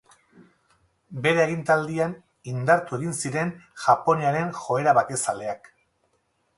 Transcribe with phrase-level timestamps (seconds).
[1.25, 2.17] Bere agintaldian,
[2.55, 3.55] indartu egin ziren
[3.87, 5.75] Japoniaren joera bakezaleak.